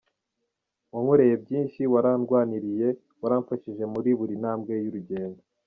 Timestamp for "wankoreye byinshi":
0.93-1.81